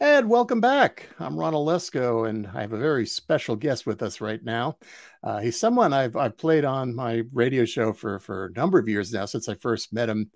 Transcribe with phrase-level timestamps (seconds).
[0.00, 1.08] And welcome back.
[1.18, 4.78] I'm Ron Olesko, and I have a very special guest with us right now.
[5.24, 8.88] Uh, he's someone I've I've played on my radio show for for a number of
[8.88, 10.30] years now since I first met him.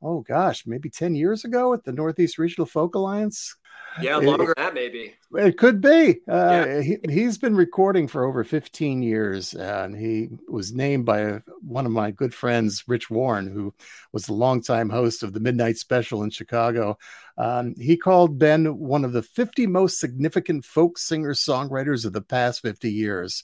[0.00, 3.56] Oh gosh, maybe ten years ago at the Northeast Regional Folk Alliance.
[4.00, 5.14] Yeah, longer it, than that maybe.
[5.34, 6.20] It could be.
[6.28, 6.96] Uh, yeah.
[7.08, 11.92] he, has been recording for over 15 years, and he was named by one of
[11.92, 13.74] my good friends, Rich Warren, who
[14.12, 16.96] was the longtime host of the Midnight Special in Chicago.
[17.36, 22.22] Um, he called Ben one of the 50 most significant folk singer songwriters of the
[22.22, 23.42] past 50 years.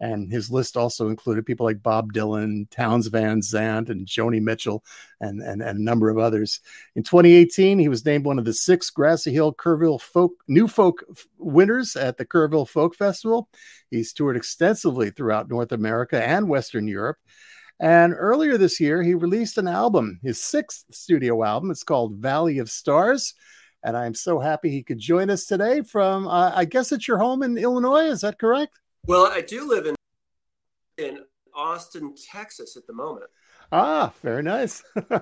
[0.00, 4.84] And his list also included people like Bob Dylan, Townes Van Zandt, and Joni Mitchell,
[5.20, 6.60] and, and, and a number of others.
[6.96, 11.04] In 2018, he was named one of the six Grassy Hill Kerrville Folk New Folk
[11.38, 13.48] winners at the Kerrville Folk Festival.
[13.90, 17.18] He's toured extensively throughout North America and Western Europe.
[17.80, 21.70] And earlier this year, he released an album, his sixth studio album.
[21.70, 23.34] It's called Valley of Stars.
[23.82, 27.18] And I'm so happy he could join us today from, uh, I guess it's your
[27.18, 28.06] home in Illinois.
[28.06, 28.78] Is that correct?
[29.06, 29.94] Well, I do live in
[30.96, 31.20] in
[31.54, 33.26] Austin, Texas at the moment.
[33.70, 34.82] Ah, very nice.
[35.10, 35.18] yeah,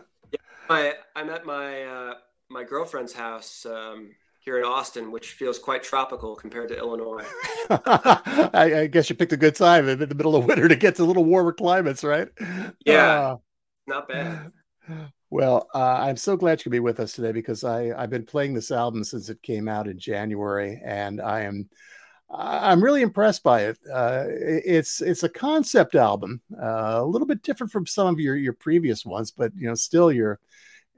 [0.69, 2.15] my, I'm at my uh,
[2.49, 7.25] my girlfriend's house um, here in Austin, which feels quite tropical compared to Illinois.
[7.71, 10.97] I, I, guess you picked a good time in the middle of winter to get
[10.97, 12.29] to a little warmer climates, right?
[12.87, 13.37] Yeah, uh,
[13.89, 14.53] not bad.
[15.31, 18.27] Well, uh, I'm so glad you could be with us today because I, I've been
[18.27, 21.69] playing this album since it came out in January, and I am
[22.35, 23.79] I'm really impressed by it.
[23.93, 28.37] Uh, it's it's a concept album, uh, a little bit different from some of your
[28.37, 30.41] your previous ones, but you know, still your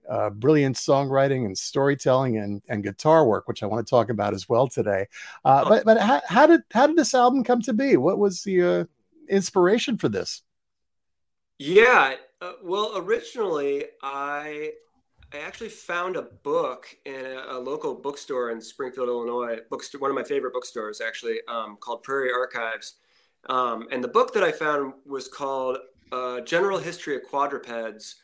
[0.09, 4.33] uh, brilliant songwriting and storytelling and and guitar work, which I want to talk about
[4.33, 5.07] as well today.
[5.45, 5.69] Uh.
[5.69, 7.97] But but how, how, did how did this album come to be?
[7.97, 8.85] What was the uh,
[9.29, 10.43] inspiration for this?
[11.59, 14.73] Yeah, uh, well, originally I
[15.35, 19.59] I actually found a book in a, a, local bookstore in Springfield, Illinois.
[19.69, 22.95] Bookstore, one of my favorite bookstores, actually, um, called Prairie Archives.
[23.49, 25.79] Um, and the book that I found was called
[26.13, 28.14] uh, General History of Quadrupeds,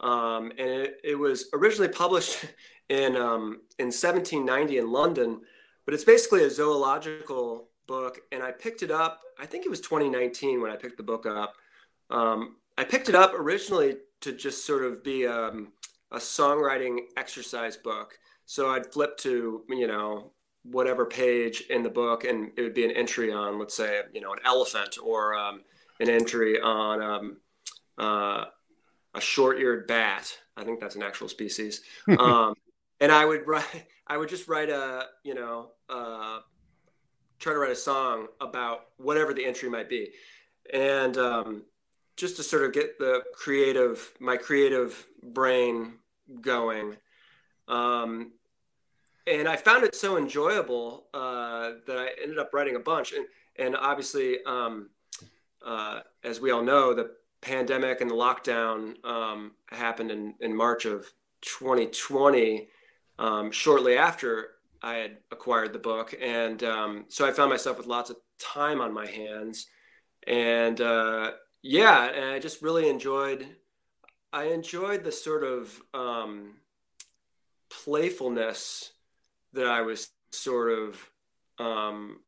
[0.00, 2.44] um, and it, it, was originally published
[2.88, 5.40] in um, in 1790 in London.
[5.86, 9.22] But it's basically a zoological book, and I picked it up.
[9.40, 11.54] I think it was 2019 when I picked the book up.
[12.10, 15.72] Um, I picked it up originally to just sort of be um,
[16.12, 18.18] a songwriting exercise book.
[18.46, 20.32] So I'd flip to, you know,
[20.64, 24.20] whatever page in the book and it would be an entry on, let's say, you
[24.20, 25.62] know, an elephant or um,
[26.00, 27.36] an entry on um,
[27.98, 28.44] uh,
[29.14, 30.36] a short-eared bat.
[30.56, 31.82] I think that's an actual species.
[32.18, 32.54] Um,
[33.02, 36.40] and I would write, I would just write a, you know, uh,
[37.38, 40.10] try to write a song about whatever the entry might be.
[40.72, 41.62] And um,
[42.20, 45.94] just to sort of get the creative, my creative brain
[46.42, 46.94] going.
[47.66, 48.32] Um,
[49.26, 53.14] and I found it so enjoyable uh, that I ended up writing a bunch.
[53.14, 53.24] And,
[53.56, 54.90] and obviously, um,
[55.64, 60.84] uh, as we all know, the pandemic and the lockdown um, happened in, in March
[60.84, 61.06] of
[61.40, 62.68] 2020,
[63.18, 64.48] um, shortly after
[64.82, 66.14] I had acquired the book.
[66.20, 69.68] And um, so I found myself with lots of time on my hands.
[70.26, 71.30] And uh,
[71.62, 73.46] yeah, and I just really enjoyed
[74.32, 76.54] I enjoyed the sort of um,
[77.68, 78.92] playfulness
[79.52, 81.10] that I was sort of
[81.58, 82.20] um,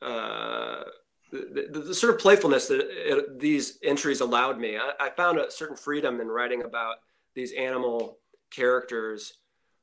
[0.00, 0.84] uh,
[1.32, 4.78] the, the, the, sort of playfulness that it, these entries allowed me.
[4.78, 6.96] I, I, found a certain freedom in writing about
[7.34, 8.18] these animal
[8.50, 9.34] characters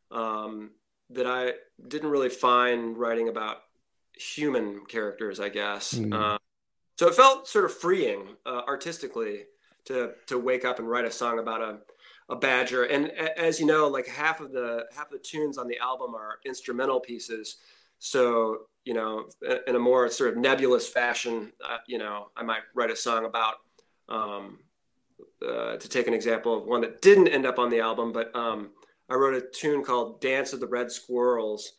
[0.09, 0.72] um,
[1.12, 1.53] that I
[1.88, 3.58] didn't really find writing about
[4.14, 5.94] human characters, I guess.
[5.94, 6.14] Mm.
[6.14, 6.38] Uh,
[6.96, 9.44] so it felt sort of freeing uh, artistically
[9.86, 11.80] to to wake up and write a song about a
[12.30, 12.86] a badger.
[12.86, 16.16] And as you know, like half of the half of the tunes on the album
[16.16, 17.58] are instrumental pieces.
[18.00, 19.28] So you know,
[19.68, 23.26] in a more sort of nebulous fashion, uh, you know, I might write a song
[23.26, 23.56] about.
[24.08, 24.60] Um,
[25.46, 28.36] uh, to take an example of one that didn't end up on the album, but
[28.36, 28.70] um,
[29.10, 31.74] I wrote a tune called "Dance of the Red Squirrels,"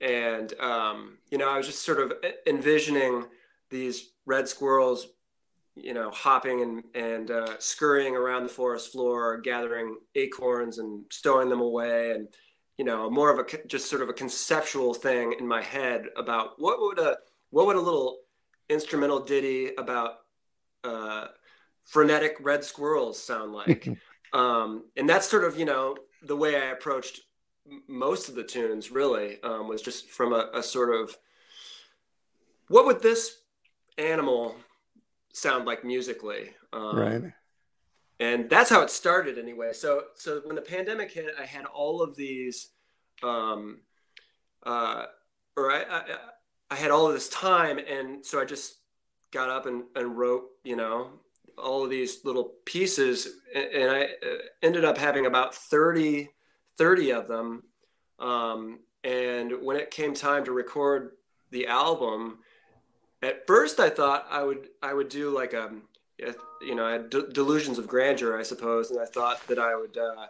[0.00, 2.12] and um, you know, I was just sort of
[2.46, 3.26] envisioning
[3.70, 5.06] these red squirrels
[5.82, 11.48] you know, hopping and, and uh, scurrying around the forest floor, gathering acorns and stowing
[11.48, 12.12] them away.
[12.12, 12.28] And,
[12.76, 16.60] you know, more of a just sort of a conceptual thing in my head about
[16.60, 17.16] what would a,
[17.50, 18.18] what would a little
[18.68, 20.18] instrumental ditty about
[20.84, 21.26] uh,
[21.82, 23.88] frenetic red squirrels sound like?
[24.32, 27.20] um, and that's sort of, you know, the way I approached
[27.86, 31.16] most of the tunes really um, was just from a, a sort of,
[32.68, 33.39] what would this
[34.00, 34.56] animal
[35.32, 36.50] sound like musically.
[36.72, 37.22] Um, right.
[38.18, 39.72] And that's how it started anyway.
[39.72, 42.68] So, so when the pandemic hit, I had all of these,
[43.22, 43.80] um,
[44.64, 45.06] uh,
[45.56, 46.02] or I, I,
[46.70, 48.74] I had all of this time, and so I just
[49.32, 51.12] got up and, and wrote, you know,
[51.56, 56.28] all of these little pieces, and, and I uh, ended up having about 30,
[56.76, 57.62] 30 of them.
[58.18, 61.12] Um, and when it came time to record
[61.50, 62.40] the album,
[63.22, 65.70] at first I thought I would I would do like a
[66.60, 69.96] you know I had delusions of grandeur I suppose, and I thought that I would
[69.96, 70.26] uh,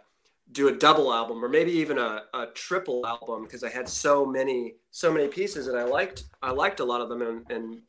[0.51, 4.25] do a double album or maybe even a, a triple album because I had so
[4.25, 7.81] many so many pieces and I liked I liked a lot of them in in,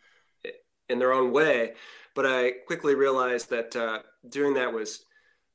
[0.88, 1.74] in their own way,
[2.14, 5.04] but I quickly realized that uh, doing that was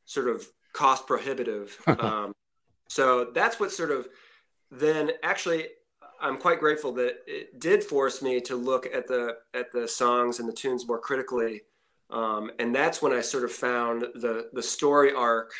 [0.05, 1.77] sort of cost prohibitive.
[1.99, 2.33] um,
[2.87, 4.07] so that's what sort of
[4.71, 5.67] then actually
[6.19, 10.39] I'm quite grateful that it did force me to look at the at the songs
[10.39, 11.61] and the tunes more critically,
[12.09, 15.51] um, and that's when I sort of found the the story arc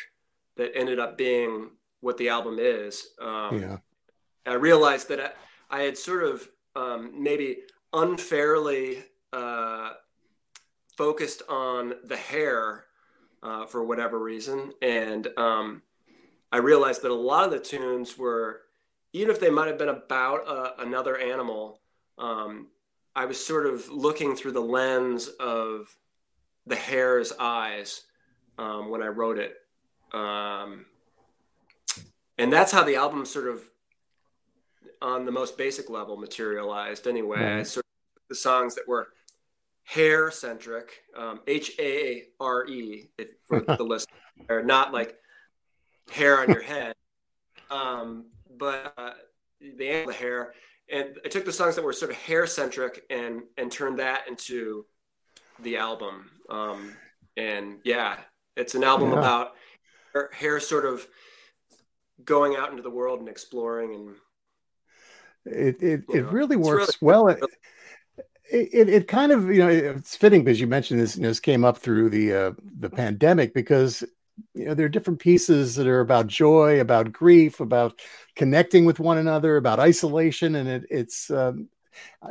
[0.56, 1.70] that ended up being
[2.00, 3.10] what the album is.
[3.20, 3.76] Um, yeah.
[4.46, 5.20] I realized that
[5.70, 7.58] I, I had sort of um, maybe
[7.92, 9.92] unfairly uh,
[10.96, 12.84] focused on the hare
[13.42, 15.82] uh, for whatever reason, and um,
[16.50, 18.62] I realized that a lot of the tunes were
[19.12, 21.80] even if they might have been about uh, another animal,
[22.18, 22.68] um,
[23.16, 25.94] I was sort of looking through the lens of
[26.66, 28.02] the hare's eyes
[28.58, 29.56] um, when I wrote it.
[30.12, 30.86] Um,
[32.36, 33.62] and that's how the album sort of,
[35.00, 37.38] on the most basic level, materialized anyway.
[37.38, 37.64] Mm-hmm.
[37.64, 39.08] Sort of the songs that were
[39.84, 43.08] hare centric, um, H A R E,
[43.46, 45.16] for the listener, not like
[46.10, 46.94] hair on your head.
[47.70, 48.26] Um,
[48.58, 49.12] but uh,
[49.60, 50.54] the the hare,
[50.90, 54.28] and I took the songs that were sort of hare centric and and turned that
[54.28, 54.86] into
[55.60, 56.30] the album.
[56.48, 56.94] Um,
[57.36, 58.16] and yeah,
[58.56, 59.18] it's an album yeah.
[59.18, 59.52] about
[60.12, 61.06] hare, hare sort of
[62.24, 64.16] going out into the world and exploring and
[65.44, 67.28] it it, it really works really, well.
[67.28, 67.40] It,
[68.50, 71.40] it, it kind of you know it's fitting because you mentioned this you know, this
[71.40, 74.04] came up through the uh, the pandemic because
[74.54, 78.00] you know there are different pieces that are about joy about grief about
[78.34, 81.68] connecting with one another about isolation and it, it's um,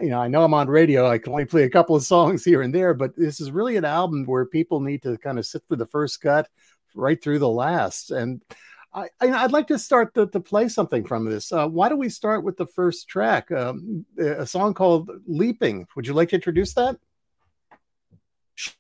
[0.02, 2.44] you know i know i'm on radio i can only play a couple of songs
[2.44, 5.46] here and there but this is really an album where people need to kind of
[5.46, 6.50] sit through the first cut
[6.96, 8.42] right through the last and
[8.94, 11.52] I, I'd like to start to, to, play something from this.
[11.52, 15.86] Uh, why don't we start with the first track, um, a song called "Leaping"?
[15.96, 16.98] Would you like to introduce that?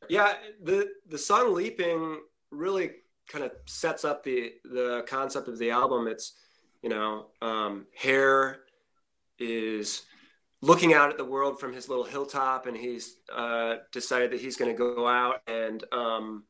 [0.09, 0.33] Yeah,
[0.63, 2.91] the the song "Leaping" really
[3.27, 6.07] kind of sets up the the concept of the album.
[6.07, 6.33] It's
[6.81, 8.59] you know, um, Hare
[9.39, 10.03] is
[10.61, 14.57] looking out at the world from his little hilltop, and he's uh, decided that he's
[14.57, 16.43] going to go out and um,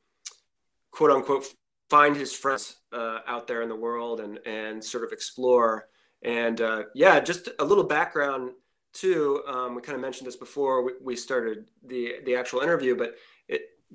[0.92, 1.46] quote unquote
[1.90, 5.88] find his friends uh, out there in the world and and sort of explore.
[6.24, 8.52] And uh, yeah, just a little background
[8.94, 9.44] too.
[9.48, 13.16] Um, we kind of mentioned this before we, we started the the actual interview, but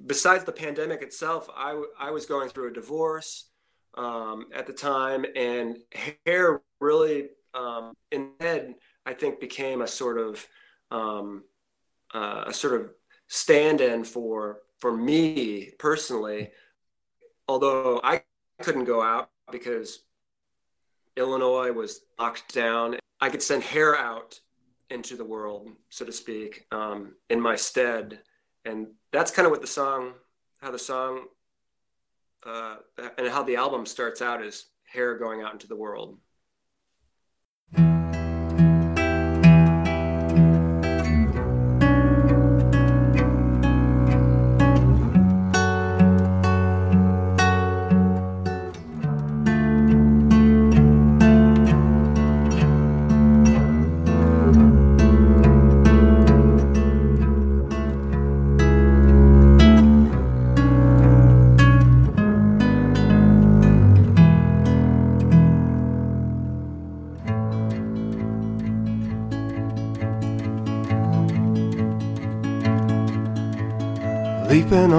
[0.07, 3.49] besides the pandemic itself, I, I was going through a divorce
[3.97, 5.77] um, at the time, and
[6.25, 8.75] hare really, um, in head,
[9.05, 10.47] I think, became a sort of
[10.91, 11.45] um,
[12.15, 12.91] uh, a sort of
[13.29, 16.51] stand-in for for me personally.
[17.49, 18.23] Although I
[18.63, 20.01] couldn't go out because
[21.17, 24.41] Illinois was locked down, I could send hare out
[24.89, 28.21] into the world, so to speak, um, in my stead
[28.65, 30.13] and that's kind of what the song,
[30.61, 31.27] how the song,
[32.45, 32.77] uh,
[33.19, 36.19] and how the album starts out is hare going out into the world.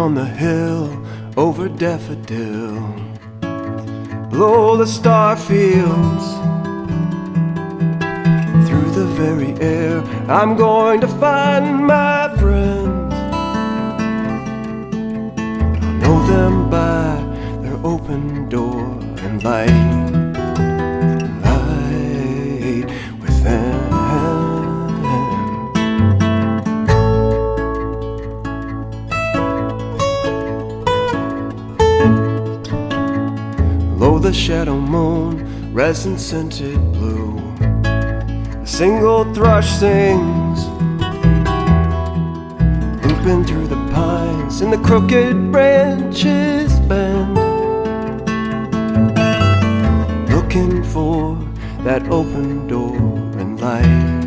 [0.03, 1.01] On the hill
[1.37, 2.77] over daffodil.
[4.29, 6.25] Blow the star fields
[8.67, 10.01] through the very air.
[10.27, 13.13] I'm going to find my friends.
[15.85, 17.15] I'll know them by
[17.61, 18.83] their open door
[19.23, 20.03] and light.
[34.23, 37.37] The shadow moon, resin scented blue.
[37.83, 40.65] A single thrush sings.
[43.03, 47.35] Looping through the pines and the crooked branches bend.
[50.29, 51.37] Looking for
[51.83, 52.95] that open door
[53.41, 54.22] and light.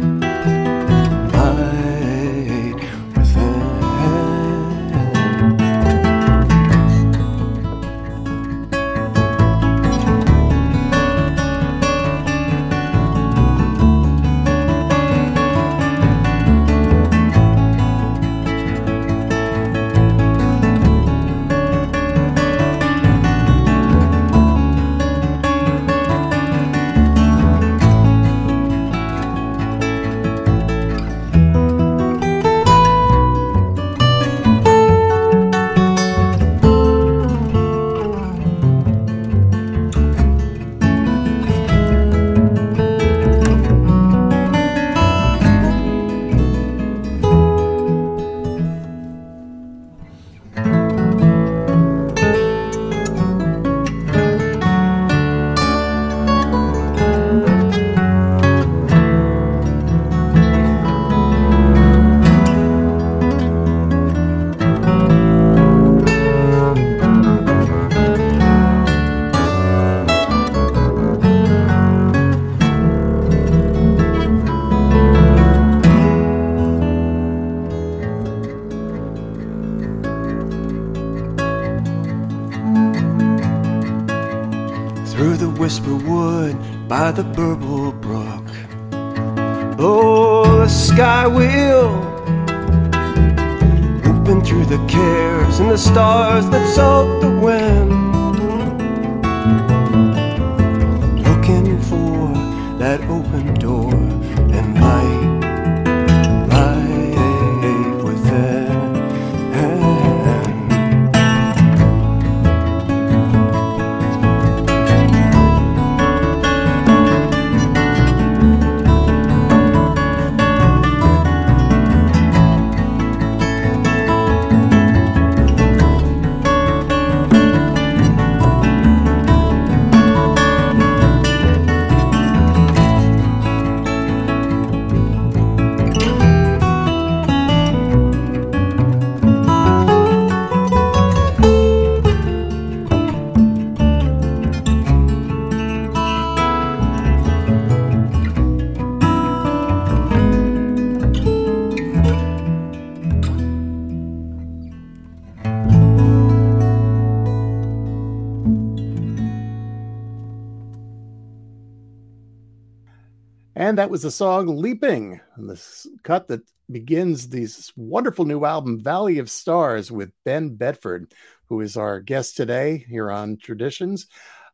[163.67, 168.81] And that was the song Leaping, and this cut that begins this wonderful new album,
[168.81, 171.13] Valley of Stars, with Ben Bedford,
[171.47, 174.07] who is our guest today here on Traditions.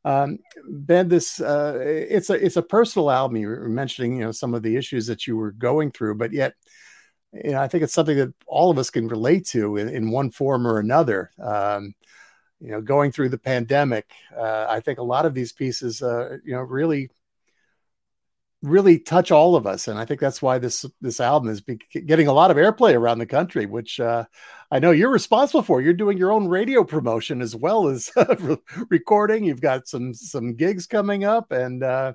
[0.06, 3.36] Um, ben, this uh, it's a it's a personal album.
[3.36, 6.32] You were mentioning, you know, some of the issues that you were going through, but
[6.32, 6.54] yet,
[7.34, 10.10] you know, I think it's something that all of us can relate to in, in
[10.10, 11.30] one form or another.
[11.38, 11.92] Um,
[12.60, 16.38] you know, going through the pandemic, uh, I think a lot of these pieces, uh,
[16.46, 17.10] you know, really
[18.62, 21.78] really touch all of us and i think that's why this this album is be-
[22.06, 24.24] getting a lot of airplay around the country which uh,
[24.70, 25.80] i know you're responsible for.
[25.80, 28.10] You're doing your own radio promotion as well as
[28.90, 29.44] recording.
[29.44, 32.14] You've got some some gigs coming up and uh,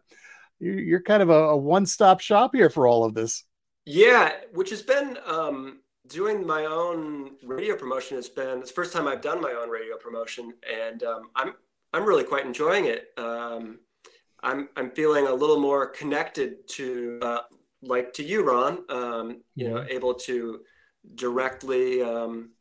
[0.60, 3.44] you're kind of a, a, one-stop shop here for all of this.
[3.86, 8.94] Yeah which has been um, doing my own radio promotion has been it's the first
[8.94, 11.54] time i've done my own radio promotion and um, i'm
[11.94, 13.10] i'm really quite enjoying it.
[13.18, 13.80] Um,
[14.48, 17.42] I'm I'm feeling a little more connected to uh,
[17.82, 18.80] like to you, Ron.
[18.90, 20.62] Um, you know, able to
[21.16, 22.52] directly um,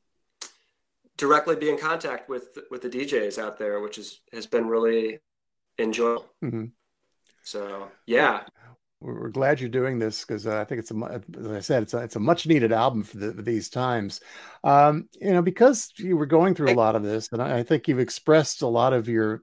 [1.16, 5.20] directly be in contact with with the DJs out there, which is has been really
[5.78, 6.26] enjoyable.
[6.42, 6.64] Mm-hmm.
[7.44, 8.42] So yeah,
[9.00, 11.94] we're glad you're doing this because uh, I think it's a, as I said, it's
[11.94, 14.20] a, it's a much needed album for, the, for these times.
[14.64, 17.62] Um, you know, because you were going through a lot of this, and I, I
[17.62, 19.42] think you've expressed a lot of your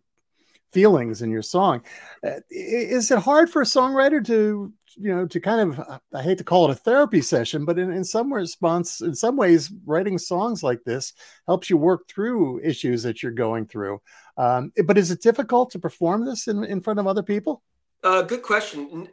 [0.74, 1.84] feelings in your song.
[2.25, 6.39] Uh, is it hard for a songwriter to, you know, to kind of, I hate
[6.39, 10.18] to call it a therapy session, but in, in some response, in some ways, writing
[10.18, 11.13] songs like this
[11.48, 14.01] helps you work through issues that you're going through.
[14.38, 17.62] Um, but is it difficult to perform this in, in front of other people?
[18.03, 19.08] Uh, good question.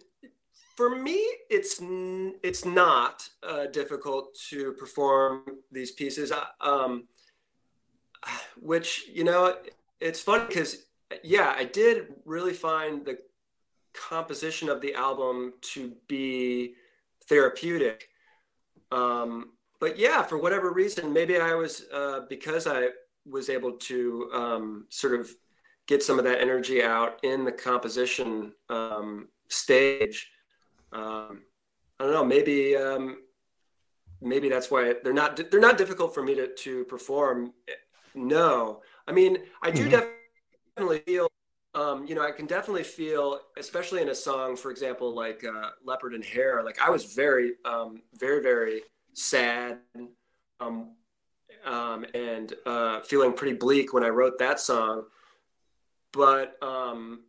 [0.77, 1.79] For me, it's
[2.43, 6.33] it's not uh, difficult to perform these pieces.
[6.61, 7.07] Um,
[8.61, 9.57] which you know,
[10.01, 10.87] it's funny because
[11.23, 13.19] yeah, I did really find the
[13.93, 16.75] composition of the album to be
[17.29, 18.09] therapeutic.
[18.93, 19.51] Um,
[19.81, 22.89] but yeah, for whatever reason, maybe I was uh, because I
[23.27, 25.31] was able to um, sort of
[25.87, 30.31] get some of that energy out in the composition um, stage.
[30.93, 31.43] Um,
[31.99, 32.25] I don't know.
[32.25, 33.19] Maybe um,
[34.21, 37.53] maybe that's why they're not they're not difficult for me to to perform.
[38.15, 39.91] No, I mean I do mm-hmm.
[39.91, 40.20] definitely
[40.77, 41.31] feel.
[41.73, 45.71] Um, you know, I can definitely feel, especially in a song, for example, like uh,
[45.85, 48.83] "Leopard and Hare." Like I was very, um, very, very
[49.15, 49.79] sad
[50.61, 50.97] um,
[51.65, 55.05] um, and uh, feeling pretty bleak when I wrote that song.
[56.13, 57.25] But um,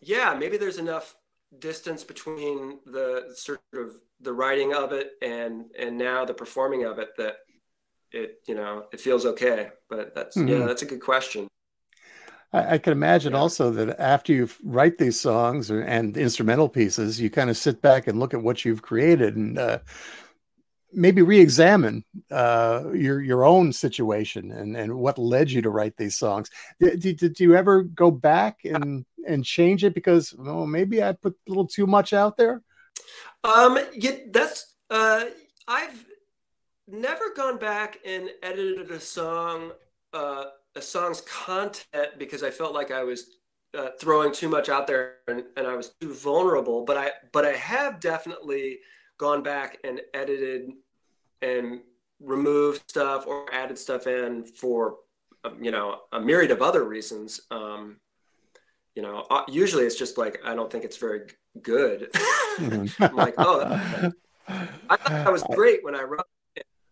[0.00, 1.16] yeah, maybe there's enough
[1.58, 6.98] distance between the sort of the writing of it and and now the performing of
[6.98, 7.36] it that
[8.12, 10.48] it you know it feels okay but that's mm-hmm.
[10.48, 11.47] yeah that's a good question
[12.52, 13.38] I, I can imagine yeah.
[13.38, 17.82] also that after you write these songs or, and instrumental pieces, you kind of sit
[17.82, 19.78] back and look at what you've created and uh,
[20.92, 26.16] maybe re-examine uh, your your own situation and and what led you to write these
[26.16, 26.50] songs.
[26.80, 31.12] Did, did, did you ever go back and and change it because well, maybe I
[31.12, 32.62] put a little too much out there?
[33.44, 35.24] Um, yeah, that's uh,
[35.66, 36.06] I've
[36.86, 39.72] never gone back and edited a song,
[40.12, 40.44] uh,
[40.78, 43.38] a song's content because I felt like I was
[43.76, 46.84] uh, throwing too much out there and, and I was too vulnerable.
[46.84, 48.78] But I, but I have definitely
[49.18, 50.70] gone back and edited
[51.42, 51.80] and
[52.20, 54.96] removed stuff or added stuff in for,
[55.44, 57.40] um, you know, a myriad of other reasons.
[57.50, 57.96] Um,
[58.94, 61.22] you know, uh, usually it's just like I don't think it's very
[61.62, 62.10] good.
[62.58, 63.04] Mm-hmm.
[63.04, 63.60] I'm like, oh,
[64.48, 66.26] I thought that was great when I wrote.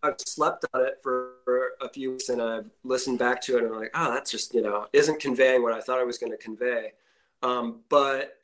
[0.03, 3.63] I've slept on it for, for a few weeks and I've listened back to it
[3.63, 6.17] and I'm like, oh, that's just, you know, isn't conveying what I thought I was
[6.17, 6.93] going to convey.
[7.43, 8.37] Um, but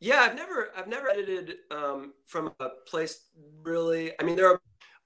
[0.00, 3.24] yeah, I've never, I've never edited um, from a place
[3.62, 4.12] really.
[4.20, 4.60] I mean, there are,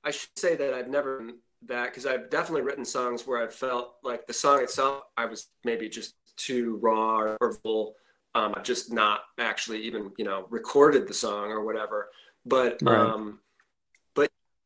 [0.05, 1.23] I should say that I've never
[1.67, 5.49] that because I've definitely written songs where I felt like the song itself, I was
[5.65, 7.97] maybe just too raw or full.
[8.35, 12.11] Um, I've just not actually even you know recorded the song or whatever.
[12.47, 12.97] But right.
[12.97, 13.48] um, but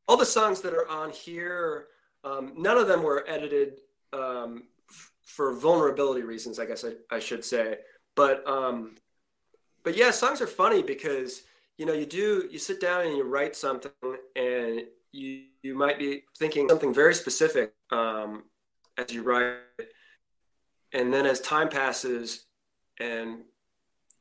[0.08, 1.86] all the songs that are on here,
[2.24, 3.80] um, none of them were edited
[4.12, 6.58] um, f- for vulnerability reasons.
[6.58, 7.78] I guess I, I should say.
[8.14, 8.96] But um,
[9.82, 11.42] but yeah, songs are funny because
[11.78, 13.90] you know you do you sit down and you write something
[14.36, 18.44] and you you might be thinking something very specific um,
[18.98, 19.56] as you write
[20.92, 22.44] and then as time passes
[23.00, 23.40] and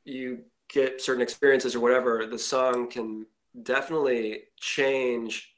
[0.04, 3.26] you get certain experiences or whatever the song can
[3.62, 5.51] definitely change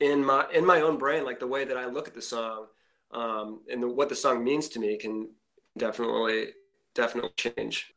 [0.00, 2.66] in my in my own brain like the way that i look at the song
[3.12, 5.28] um, and the, what the song means to me can
[5.78, 6.48] definitely
[6.94, 7.92] definitely change.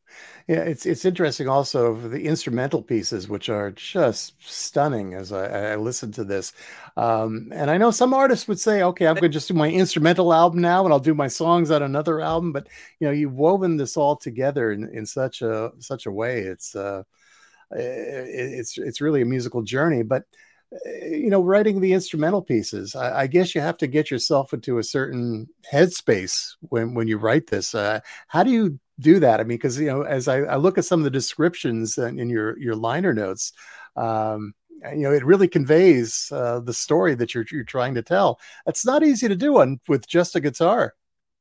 [0.47, 5.75] Yeah, it's it's interesting also the instrumental pieces, which are just stunning as I, I
[5.75, 6.53] listen to this.
[6.95, 9.69] Um, and I know some artists would say, okay, I'm going to just do my
[9.69, 12.53] instrumental album now and I'll do my songs on another album.
[12.53, 12.67] But
[12.99, 16.39] you know, you've woven this all together in, in such a such a way.
[16.39, 17.03] It's uh,
[17.71, 20.03] it, it's it's really a musical journey.
[20.03, 20.23] But
[20.85, 24.79] you know, writing the instrumental pieces, I, I, guess you have to get yourself into
[24.79, 27.73] a certain headspace when when you write this.
[27.73, 29.39] Uh, how do you do that?
[29.39, 32.29] I mean, because you know, as I, I, look at some of the descriptions in
[32.29, 33.53] your your liner notes,
[33.95, 34.53] um,
[34.91, 38.39] you know, it really conveys uh, the story that you're you're trying to tell.
[38.65, 40.95] It's not easy to do on with just a guitar.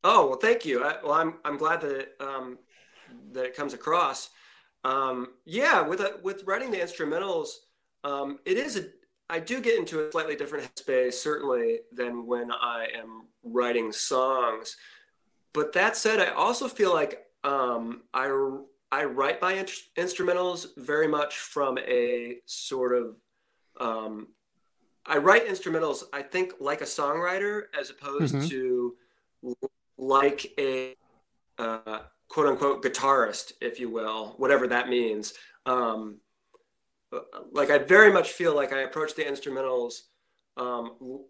[0.04, 0.84] Oh well, thank you.
[0.84, 2.58] I, well, I'm I'm glad that it, um,
[3.32, 4.30] that it comes across.
[4.84, 7.48] Um, yeah, with a, with writing the instrumentals,
[8.04, 8.84] um, it is a
[9.28, 14.76] I do get into a slightly different headspace, certainly, than when I am writing songs.
[15.52, 18.26] But that said, I also feel like um, I
[18.92, 23.16] I write my in- instrumentals very much from a sort of
[23.80, 24.28] um,
[25.04, 26.04] I write instrumentals.
[26.12, 28.48] I think like a songwriter as opposed mm-hmm.
[28.48, 28.96] to
[29.98, 30.94] like a
[31.58, 35.34] uh, quote unquote guitarist, if you will, whatever that means.
[35.64, 36.18] Um,
[37.52, 40.00] like I very much feel like I approach the instrumentals
[40.56, 41.24] um,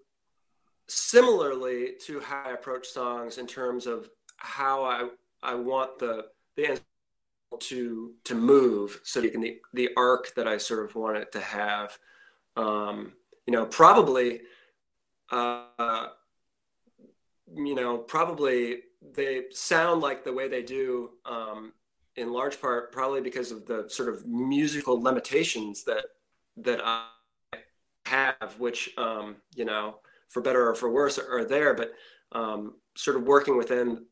[0.89, 5.09] similarly to how I approach songs in terms of how I
[5.43, 6.81] I want the the
[7.59, 11.33] to to move so you can the, the arc that I sort of want it
[11.33, 11.97] to have.
[12.57, 13.13] Um,
[13.47, 14.41] you know, probably,
[15.31, 16.09] uh,
[17.55, 18.79] you know, probably
[19.15, 21.73] they sound like the way they do um,
[22.17, 26.05] in large part probably because of the sort of musical limitations that
[26.59, 27.07] that I
[28.07, 29.99] have, which um, you know,
[30.29, 31.75] for better or for worse, are, there.
[31.75, 31.93] But
[32.33, 34.07] um, sort of working within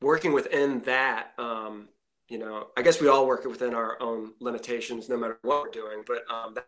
[0.00, 1.88] working within that, um,
[2.28, 5.70] you know, I guess we all work within our own limitations, no matter what we're
[5.70, 6.02] doing.
[6.06, 6.66] But um, that's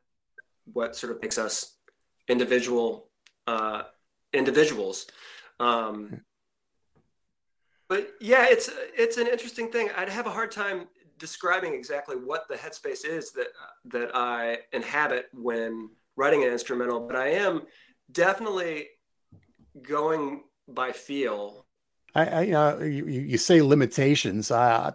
[0.73, 1.77] what sort of makes us
[2.29, 3.09] individual
[3.47, 3.83] uh,
[4.33, 5.07] individuals.
[5.61, 6.23] Um,
[7.95, 9.89] but yeah, it's it's an interesting thing.
[9.97, 13.47] I'd have a hard time describing exactly what the headspace is that
[13.85, 17.63] that I inhabit when writing an instrumental, but I am
[18.11, 18.89] definitely
[19.81, 21.67] going by feel.
[22.17, 24.51] I, I uh, you, you say limitations.
[24.51, 24.91] Uh,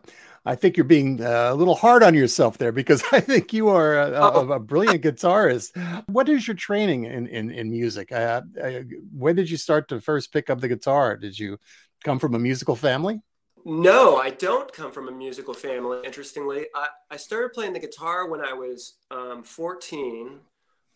[0.46, 3.70] I think you're being uh, a little hard on yourself there because I think you
[3.70, 5.72] are a, a, a brilliant guitarist.
[6.10, 8.12] What is your training in in, in music?
[8.12, 8.82] Uh, uh,
[9.14, 11.16] when did you start to first pick up the guitar?
[11.16, 11.60] Did you
[12.04, 13.22] come from a musical family?
[13.66, 16.00] No, I don't come from a musical family.
[16.06, 20.40] Interestingly, I, I started playing the guitar when I was um, 14.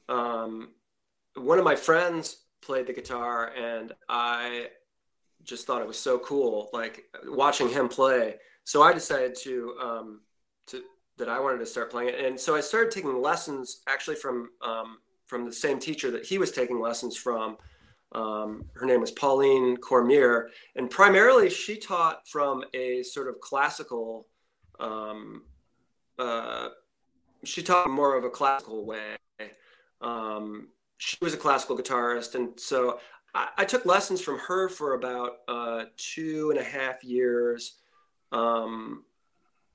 [0.09, 0.69] Um,
[1.35, 4.67] one of my friends played the guitar, and I
[5.43, 8.35] just thought it was so cool, like watching him play.
[8.63, 10.21] So I decided to um,
[10.67, 10.81] to
[11.17, 14.51] that I wanted to start playing it, and so I started taking lessons actually from
[14.61, 17.57] um, from the same teacher that he was taking lessons from.
[18.13, 24.27] Um, her name was Pauline Cormier, and primarily she taught from a sort of classical.
[24.79, 25.43] Um,
[26.19, 26.69] uh,
[27.43, 29.15] she taught more of a classical way.
[30.01, 32.99] Um, she was a classical guitarist, and so
[33.33, 37.79] I, I took lessons from her for about uh, two and a half years,
[38.31, 39.03] um,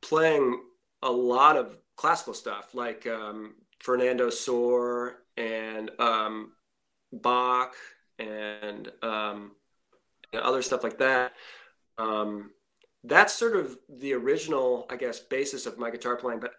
[0.00, 0.60] playing
[1.02, 6.52] a lot of classical stuff like um, Fernando Sor and um,
[7.12, 7.74] Bach
[8.18, 9.52] and, um,
[10.32, 11.32] and other stuff like that.
[11.98, 12.50] Um,
[13.04, 16.40] that's sort of the original, I guess, basis of my guitar playing.
[16.40, 16.52] But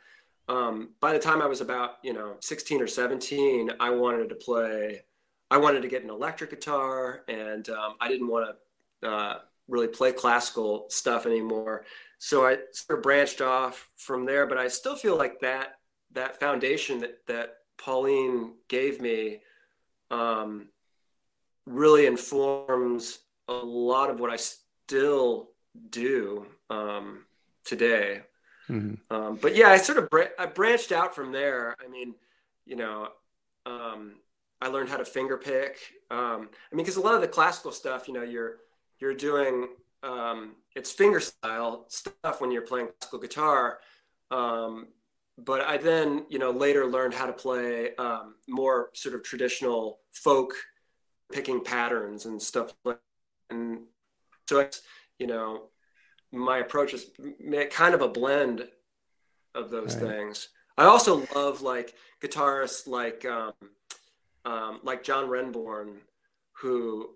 [0.47, 4.35] um, by the time I was about, you know, 16 or 17, I wanted to
[4.35, 5.03] play,
[5.51, 8.55] I wanted to get an electric guitar and um, I didn't want
[9.01, 11.85] to uh, really play classical stuff anymore.
[12.17, 15.75] So I sort of branched off from there, but I still feel like that,
[16.13, 19.41] that foundation that, that Pauline gave me
[20.11, 20.69] um,
[21.69, 25.49] really informs a lot of what I still
[25.89, 27.25] do um,
[27.63, 28.23] today.
[28.69, 29.13] Mm-hmm.
[29.13, 31.75] Um, but yeah, I sort of I branched out from there.
[31.83, 32.15] I mean,
[32.65, 33.09] you know,
[33.65, 34.15] um,
[34.61, 35.77] I learned how to finger pick.
[36.11, 38.57] Um, I mean, because a lot of the classical stuff, you know, you're
[38.99, 39.69] you're doing
[40.03, 43.79] um, it's finger style stuff when you're playing classical guitar.
[44.31, 44.87] Um,
[45.37, 49.99] but I then, you know, later learned how to play um, more sort of traditional
[50.11, 50.53] folk
[51.31, 52.99] picking patterns and stuff like
[53.49, 53.81] and
[54.47, 54.81] so it's
[55.17, 55.63] you know
[56.31, 57.07] my approach is
[57.71, 58.67] kind of a blend
[59.55, 60.05] of those right.
[60.05, 60.49] things.
[60.77, 63.53] I also love like guitarists like um,
[64.45, 65.95] um, like john renbourn
[66.53, 67.09] who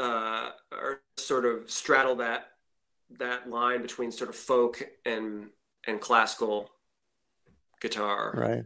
[0.00, 2.48] uh, are sort of straddle that
[3.18, 5.50] that line between sort of folk and
[5.86, 6.70] and classical
[7.80, 8.34] guitar.
[8.36, 8.64] Right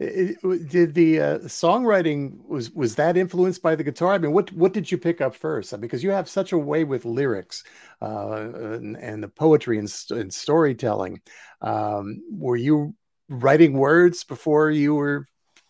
[0.00, 4.14] did the uh, songwriting was was that influenced by the guitar?
[4.14, 5.78] I mean, what what did you pick up first?
[5.78, 7.64] Because you have such a way with lyrics
[8.00, 11.20] uh, and, and, the poetry and, and storytelling.
[11.60, 12.94] Um, were you
[13.28, 15.26] writing words before you were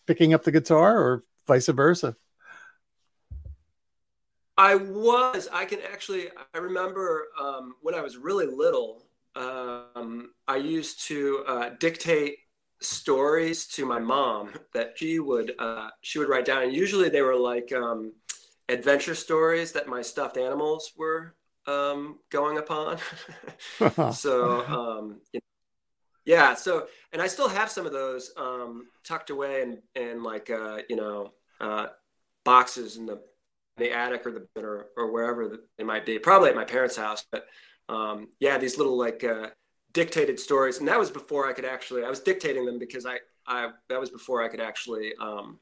[0.07, 2.15] picking up the guitar, or vice versa?
[4.57, 5.49] I was.
[5.51, 6.29] I can actually.
[6.53, 9.07] I remember um, when I was really little.
[9.35, 12.37] Um, I used to uh, dictate
[12.81, 16.63] stories to my mom that she would uh, she would write down.
[16.63, 18.13] And usually they were like um,
[18.69, 21.35] adventure stories that my stuffed animals were
[21.67, 22.97] um, going upon.
[24.13, 25.51] So um, you know,
[26.25, 30.49] yeah so and i still have some of those um, tucked away in, in like
[30.49, 31.87] uh, you know uh,
[32.43, 33.13] boxes in the
[33.77, 36.95] in the attic or the or, or wherever they might be probably at my parents
[36.95, 37.45] house but
[37.89, 39.47] um, yeah these little like uh,
[39.93, 42.03] dictated stories, and that was before I could actually.
[42.03, 45.59] I was dictating them because I, I that was before I could actually, um,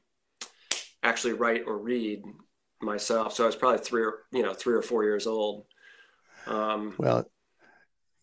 [1.02, 2.22] actually write or read
[2.80, 3.34] myself.
[3.34, 5.64] So I was probably three or you know three or four years old.
[6.46, 7.30] Um, well,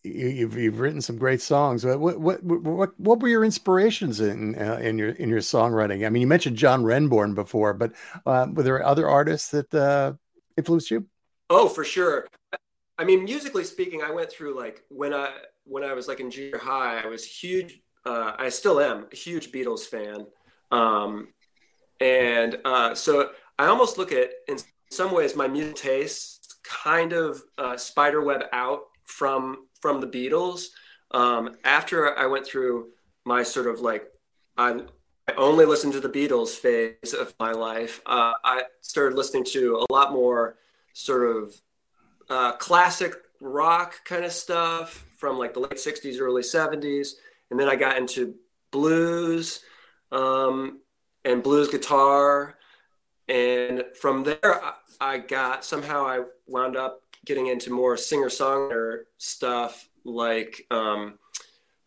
[0.02, 1.84] you, have you've written some great songs.
[1.84, 6.06] What what what what were your inspirations in uh, in your in your songwriting?
[6.06, 7.92] I mean, you mentioned John Renbourn before, but
[8.26, 10.12] uh, were there other artists that uh,
[10.56, 11.06] influenced you?
[11.50, 12.28] Oh, for sure.
[12.98, 15.32] I mean, musically speaking, I went through like when I
[15.68, 17.80] when I was like in junior high, I was huge.
[18.04, 20.26] Uh, I still am a huge Beatles fan,
[20.70, 21.28] um,
[22.00, 24.58] and uh, so I almost look at in
[24.90, 30.66] some ways my music tastes kind of uh, spiderweb out from from the Beatles.
[31.10, 32.88] Um, after I went through
[33.24, 34.06] my sort of like
[34.56, 34.80] I,
[35.28, 39.84] I only listened to the Beatles phase of my life, uh, I started listening to
[39.88, 40.56] a lot more
[40.94, 41.54] sort of
[42.30, 47.12] uh, classic rock kind of stuff from like the late 60s, early 70s.
[47.50, 48.34] And then I got into
[48.70, 49.60] blues
[50.12, 50.80] um,
[51.24, 52.58] and blues guitar.
[53.28, 54.60] And from there,
[55.00, 59.88] I got somehow I wound up getting into more singer songwriter stuff.
[60.04, 61.18] Like, um,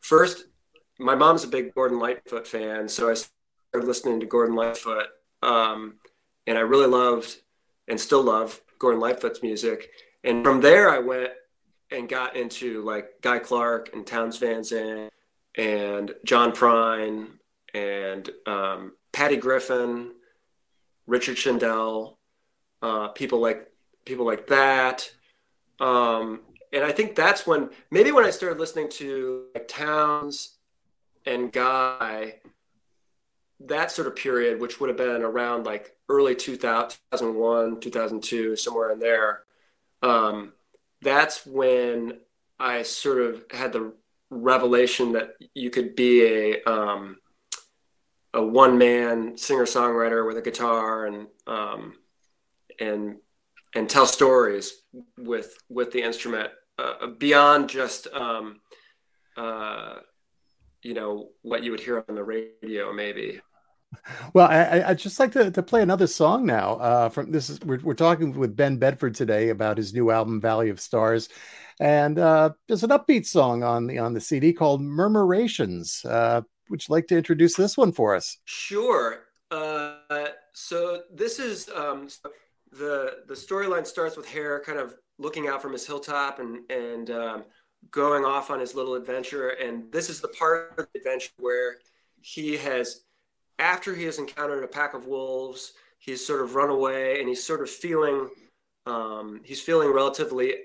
[0.01, 0.45] first,
[0.99, 2.87] my mom's a big Gordon Lightfoot fan.
[2.87, 5.07] So I started listening to Gordon Lightfoot.
[5.41, 5.95] Um,
[6.45, 7.37] and I really loved
[7.87, 9.89] and still love Gordon Lightfoot's music.
[10.23, 11.31] And from there, I went
[11.91, 15.11] and got into like Guy Clark and Townes Van Zandt
[15.55, 17.27] and John Prine
[17.73, 20.11] and um, Patty Griffin,
[21.07, 22.15] Richard Shindell,
[22.81, 23.69] uh, people like
[24.05, 25.11] people like that.
[25.79, 26.41] Um,
[26.73, 30.57] and I think that's when maybe when I started listening to like Townes
[31.25, 32.35] and Guy,
[33.59, 38.91] that sort of period, which would have been around like early 2000, 2001, 2002, somewhere
[38.91, 39.43] in there.
[40.01, 40.53] Um,
[41.01, 42.19] that's when
[42.59, 43.93] I sort of had the
[44.29, 47.17] revelation that you could be a um,
[48.33, 51.95] a one man singer songwriter with a guitar and um,
[52.79, 53.17] and
[53.75, 54.73] and tell stories
[55.17, 58.59] with with the instrument uh, beyond just um,
[59.37, 59.95] uh,
[60.81, 63.41] you know what you would hear on the radio maybe
[64.33, 66.75] well, I, would just like to, to play another song now.
[66.75, 70.39] Uh, from this is we're, we're talking with Ben Bedford today about his new album
[70.39, 71.29] Valley of Stars,
[71.79, 76.05] and uh, there's an upbeat song on the on the CD called Murmurations.
[76.05, 78.37] Uh, would you like to introduce this one for us?
[78.45, 79.25] Sure.
[79.49, 79.97] Uh,
[80.53, 82.07] so this is um,
[82.71, 87.09] the the storyline starts with Hare kind of looking out from his hilltop and and
[87.11, 87.43] um,
[87.89, 91.77] going off on his little adventure, and this is the part of the adventure where
[92.21, 93.01] he has
[93.61, 97.43] after he has encountered a pack of wolves, he's sort of run away and he's
[97.43, 98.27] sort of feeling
[98.87, 100.55] um, he's feeling relatively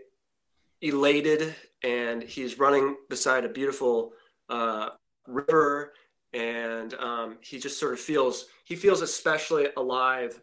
[0.80, 1.54] elated
[1.85, 4.12] and he's running beside a beautiful
[4.48, 4.88] uh,
[5.28, 5.92] river
[6.32, 10.40] and um, he just sort of feels he feels especially alive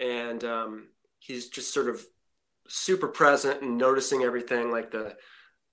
[0.00, 0.88] and um,
[1.20, 2.04] he's just sort of
[2.66, 5.14] super present and noticing everything like the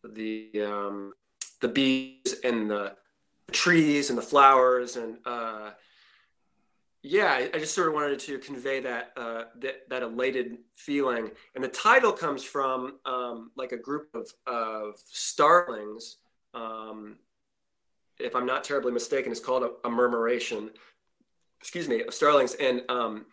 [0.04, 1.14] the um,
[1.62, 2.96] the bees and the
[3.52, 5.72] trees and the flowers and uh,
[7.02, 11.32] yeah, I, I just sort of wanted to convey that, uh, that that elated feeling,
[11.56, 16.18] and the title comes from um, like a group of of starlings.
[16.54, 17.18] Um,
[18.20, 20.72] if I'm not terribly mistaken, it's called a, a murmuration.
[21.62, 23.26] Excuse me, of starlings, and um,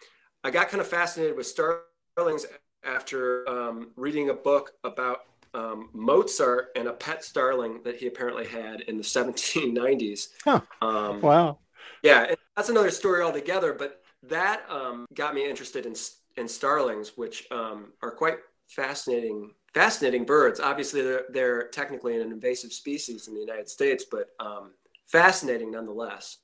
[0.45, 2.47] I got kind of fascinated with starlings
[2.85, 5.23] after um, reading a book about
[5.55, 10.29] um, Mozart and a pet starling that he apparently had in the 1790s.
[10.45, 10.61] Huh.
[10.81, 11.59] Um, wow.
[12.03, 13.73] Yeah, that's another story altogether.
[13.73, 15.95] But that um, got me interested in
[16.37, 18.39] in starlings, which um, are quite
[18.69, 20.59] fascinating fascinating birds.
[20.59, 24.71] Obviously, they're, they're technically an invasive species in the United States, but um,
[25.05, 26.39] fascinating nonetheless.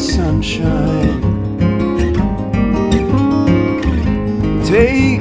[0.00, 1.20] Sunshine.
[4.64, 5.20] Take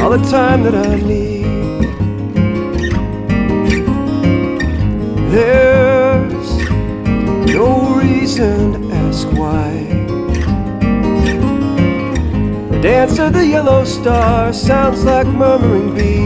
[0.00, 1.44] all the time that I need.
[5.30, 6.50] There's
[7.52, 9.70] no reason to ask why.
[12.70, 16.23] The dance of the yellow star sounds like murmuring bees.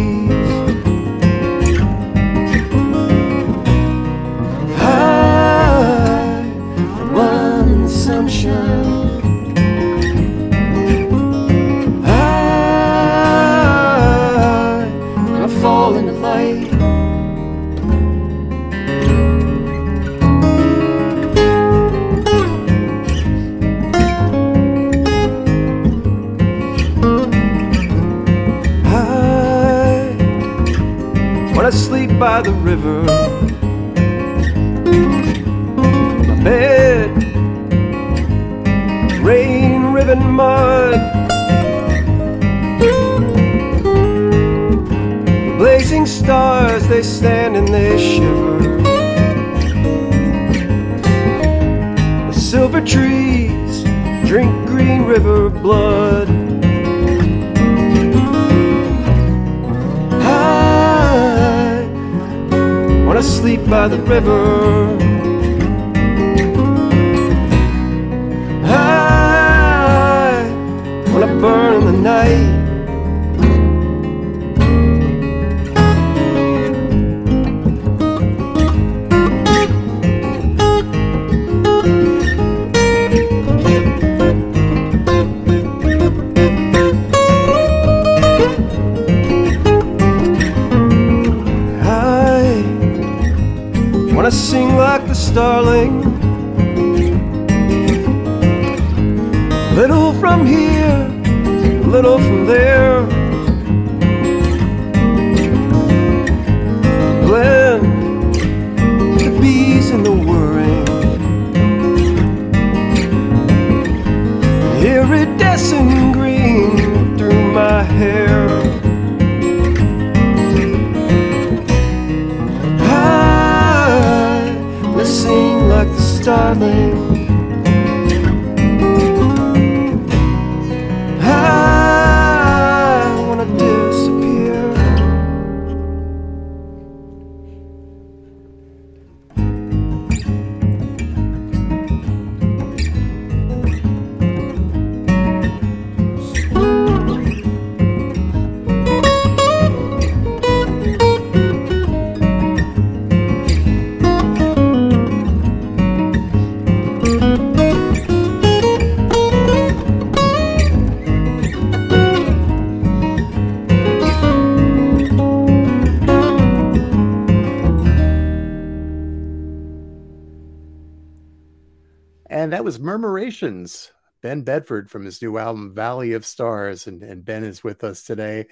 [172.59, 177.45] That was Murmurations, Ben Bedford from his new album Valley of Stars, and, and Ben
[177.45, 178.47] is with us today.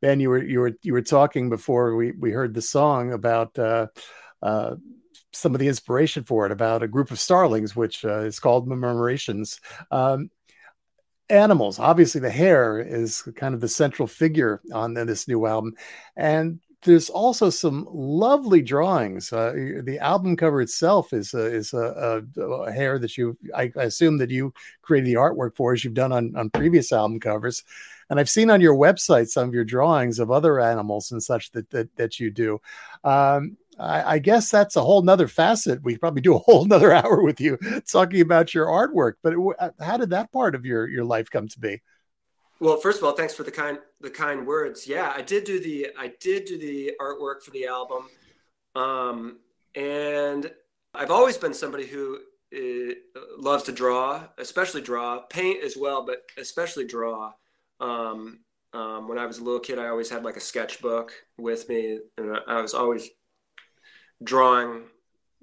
[0.00, 3.58] Ben, you were you were you were talking before we we heard the song about
[3.58, 3.88] uh,
[4.42, 4.76] uh,
[5.34, 8.66] some of the inspiration for it, about a group of starlings, which uh, is called
[8.66, 9.60] Murmurations.
[9.90, 10.30] Um,
[11.28, 15.74] animals, obviously, the hare is kind of the central figure on this new album,
[16.16, 19.32] and there's also some lovely drawings.
[19.32, 23.70] Uh, the album cover itself is a, is a, a, a hare that you, I,
[23.76, 27.20] I, assume that you created the artwork for, as you've done on, on previous album
[27.20, 27.64] covers.
[28.08, 31.50] And I've seen on your website some of your drawings of other animals and such
[31.52, 32.60] that that, that you do.
[33.04, 35.82] Um, I, I, guess that's a whole nother facet.
[35.82, 37.58] We probably do a whole nother hour with you
[37.90, 39.14] talking about your artwork.
[39.22, 41.82] But it, how did that part of your your life come to be?
[42.60, 44.86] Well, first of all, thanks for the kind the kind words.
[44.86, 48.08] Yeah, I did do the I did do the artwork for the album,
[48.74, 49.38] um,
[49.74, 50.50] and
[50.92, 52.18] I've always been somebody who
[52.54, 52.94] uh,
[53.38, 57.32] loves to draw, especially draw, paint as well, but especially draw.
[57.80, 58.40] Um,
[58.74, 61.98] um, when I was a little kid, I always had like a sketchbook with me,
[62.18, 63.08] and I was always
[64.22, 64.82] drawing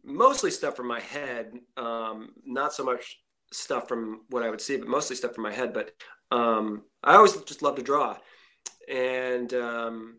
[0.04, 3.20] mostly stuff from my head, um, not so much
[3.52, 5.74] stuff from what I would see, but mostly stuff from my head.
[5.74, 5.92] But
[6.32, 8.18] um, I always just love to draw,
[8.88, 10.18] and um,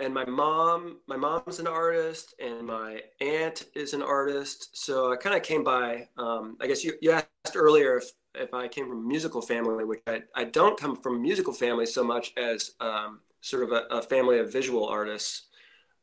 [0.00, 4.70] and my mom, my mom's an artist, and my aunt is an artist.
[4.72, 6.08] So I kind of came by.
[6.16, 9.84] Um, I guess you, you asked earlier if, if I came from a musical family,
[9.84, 13.72] which I, I don't come from a musical family so much as um, sort of
[13.72, 15.48] a, a, family of visual artists.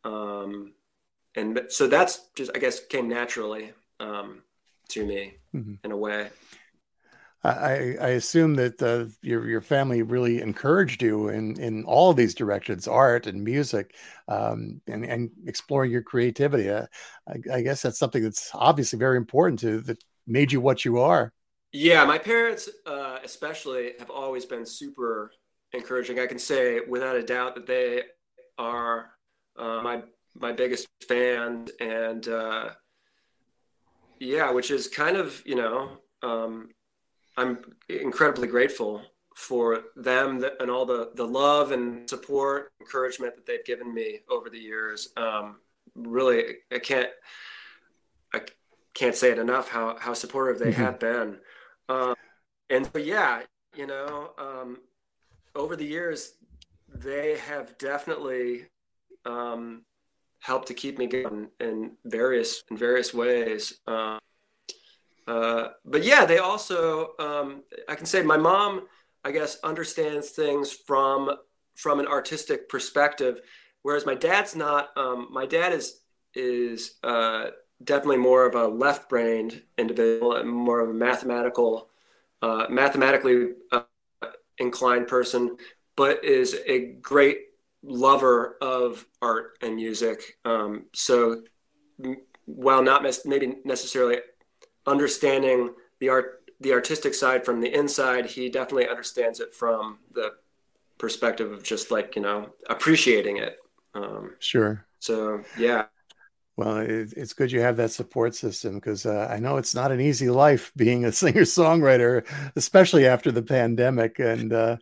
[0.03, 0.73] Um,
[1.35, 4.43] and so that's just I guess came naturally um,
[4.89, 5.73] to me mm-hmm.
[5.83, 6.29] in a way.
[7.49, 12.17] I, I assume that uh, your your family really encouraged you in in all of
[12.17, 13.95] these directions, art and music,
[14.27, 16.69] um, and and exploring your creativity.
[16.69, 16.87] Uh,
[17.27, 20.99] I, I, guess that's something that's obviously very important to that made you what you
[20.99, 21.31] are.
[21.71, 25.31] Yeah, my parents, uh, especially, have always been super
[25.73, 26.19] encouraging.
[26.19, 28.03] I can say without a doubt that they
[28.57, 29.11] are
[29.57, 30.03] uh, my
[30.35, 32.69] my biggest fans, and uh,
[34.19, 35.99] yeah, which is kind of you know.
[36.23, 36.69] Um,
[37.37, 39.03] I'm incredibly grateful
[39.35, 44.49] for them and all the the love and support, encouragement that they've given me over
[44.49, 45.09] the years.
[45.15, 45.57] Um,
[45.95, 47.09] really, I can't
[48.33, 48.41] I
[48.93, 50.81] can't say it enough how how supportive they mm-hmm.
[50.81, 51.37] have been.
[51.87, 52.15] Um,
[52.69, 53.43] and so, yeah,
[53.75, 54.79] you know, um,
[55.55, 56.33] over the years,
[56.93, 58.65] they have definitely
[59.25, 59.83] um,
[60.39, 63.79] helped to keep me going in various in various ways.
[63.87, 64.19] Um,
[65.27, 68.87] uh, but yeah, they also, um, I can say my mom,
[69.23, 71.31] I guess, understands things from
[71.75, 73.41] from an artistic perspective,
[73.83, 74.89] whereas my dad's not.
[74.97, 76.01] Um, my dad is
[76.33, 77.47] is uh,
[77.83, 81.89] definitely more of a left-brained individual and more of a mathematical,
[82.41, 83.81] uh, mathematically uh,
[84.57, 85.57] inclined person,
[85.95, 87.39] but is a great
[87.83, 90.37] lover of art and music.
[90.45, 91.43] Um, so
[92.45, 94.19] while not maybe necessarily
[94.87, 100.31] understanding the art the artistic side from the inside he definitely understands it from the
[100.97, 103.57] perspective of just like you know appreciating it
[103.93, 105.85] um, sure so yeah
[106.55, 109.91] well it, it's good you have that support system because uh, i know it's not
[109.91, 112.25] an easy life being a singer songwriter
[112.55, 114.77] especially after the pandemic and uh,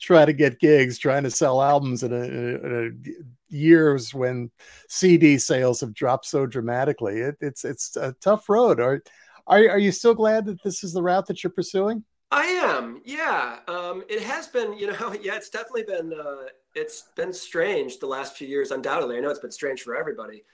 [0.00, 4.50] try to get gigs trying to sell albums in a, in a years when
[4.88, 7.20] CD sales have dropped so dramatically.
[7.20, 8.80] It, it's it's a tough road.
[8.80, 9.02] Are,
[9.50, 12.04] are are you still glad that this is the route that you're pursuing?
[12.30, 13.02] I am.
[13.04, 13.58] Yeah.
[13.66, 14.78] Um, it has been.
[14.78, 15.14] You know.
[15.22, 15.36] Yeah.
[15.36, 16.12] It's definitely been.
[16.12, 18.70] Uh, it's been strange the last few years.
[18.70, 20.44] Undoubtedly, I know it's been strange for everybody.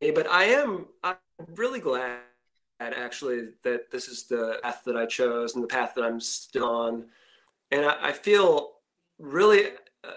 [0.00, 0.86] But I am.
[1.04, 1.16] I'm
[1.54, 2.18] really glad
[2.80, 6.68] actually that this is the path that I chose and the path that I'm still
[6.68, 7.04] on.
[7.70, 8.72] And I, I feel
[9.20, 9.66] really,
[10.02, 10.08] uh,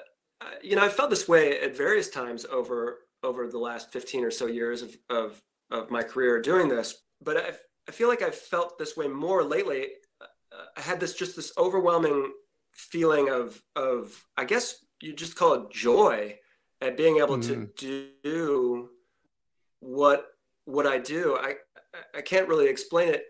[0.41, 4.23] uh, you know, I felt this way at various times over over the last 15
[4.23, 7.03] or so years of of, of my career doing this.
[7.21, 7.51] But I,
[7.87, 9.87] I feel like I've felt this way more lately.
[10.19, 10.25] Uh,
[10.77, 12.33] I had this just this overwhelming
[12.71, 16.37] feeling of of I guess you just call it joy
[16.81, 17.65] at being able mm-hmm.
[17.77, 18.89] to do
[19.79, 20.27] what
[20.65, 21.37] what I do.
[21.39, 21.55] I
[22.13, 23.25] I can't really explain it,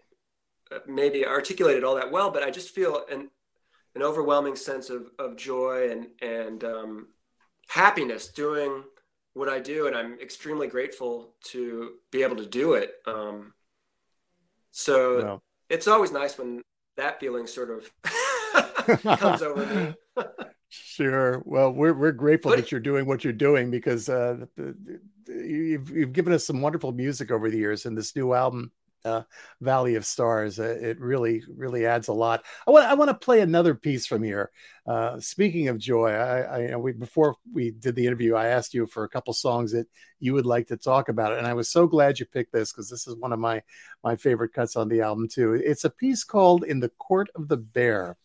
[0.71, 3.29] uh, maybe articulate it all that well, but I just feel an
[3.95, 7.07] an overwhelming sense of of joy and and um,
[7.67, 8.83] happiness doing
[9.33, 12.93] what I do, and I'm extremely grateful to be able to do it.
[13.05, 13.53] Um,
[14.75, 16.61] so it's always nice when
[16.97, 17.89] that feeling sort of
[19.19, 20.23] comes over me.
[20.67, 21.41] Sure.
[21.45, 24.75] Well, we're we're grateful but, that you're doing what you're doing because uh, the,
[25.25, 28.71] the, you've you've given us some wonderful music over the years, and this new album,
[29.05, 29.21] uh,
[29.61, 32.43] Valley of Stars, uh, it really really adds a lot.
[32.67, 34.51] I want I want to play another piece from here.
[34.85, 38.87] Uh, speaking of joy, I, I we before we did the interview, I asked you
[38.87, 39.87] for a couple songs that
[40.19, 42.89] you would like to talk about, and I was so glad you picked this because
[42.89, 43.61] this is one of my
[44.03, 45.53] my favorite cuts on the album too.
[45.53, 48.17] It's a piece called "In the Court of the Bear."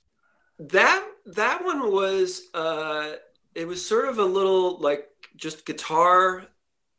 [0.58, 3.14] That that one was uh
[3.54, 6.46] it was sort of a little like just guitar